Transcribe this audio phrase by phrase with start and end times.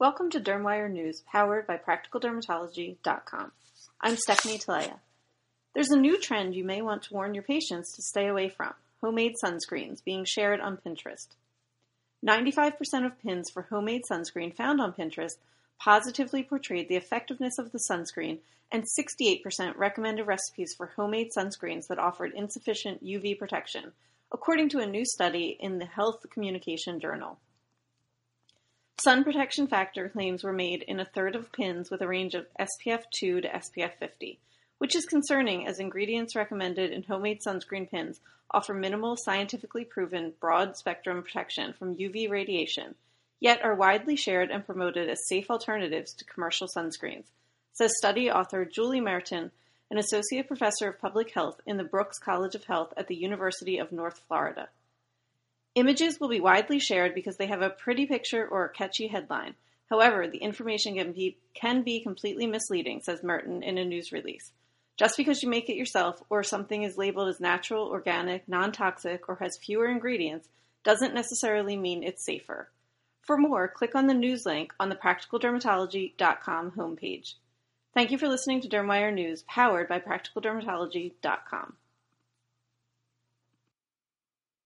[0.00, 3.52] Welcome to Dermwire News, powered by PracticalDermatology.com.
[4.00, 4.94] I'm Stephanie Talea.
[5.74, 8.72] There's a new trend you may want to warn your patients to stay away from
[9.02, 11.26] homemade sunscreens being shared on Pinterest.
[12.26, 15.36] 95% of pins for homemade sunscreen found on Pinterest
[15.78, 18.38] positively portrayed the effectiveness of the sunscreen,
[18.72, 23.92] and 68% recommended recipes for homemade sunscreens that offered insufficient UV protection,
[24.32, 27.38] according to a new study in the Health Communication Journal.
[29.02, 32.46] Sun protection factor claims were made in a third of pins with a range of
[32.60, 34.38] SPF 2 to SPF 50,
[34.76, 40.76] which is concerning as ingredients recommended in homemade sunscreen pins offer minimal scientifically proven broad
[40.76, 42.94] spectrum protection from UV radiation,
[43.40, 47.24] yet are widely shared and promoted as safe alternatives to commercial sunscreens,
[47.72, 49.50] says study author Julie Merten,
[49.90, 53.78] an associate professor of public health in the Brooks College of Health at the University
[53.78, 54.68] of North Florida.
[55.80, 59.54] Images will be widely shared because they have a pretty picture or a catchy headline.
[59.88, 64.52] However, the information can be, can be completely misleading, says Merten in a news release.
[64.98, 69.26] Just because you make it yourself or something is labeled as natural, organic, non toxic,
[69.26, 70.50] or has fewer ingredients
[70.84, 72.68] doesn't necessarily mean it's safer.
[73.22, 77.36] For more, click on the news link on the practicaldermatology.com homepage.
[77.94, 81.76] Thank you for listening to Dermwire News, powered by practicaldermatology.com.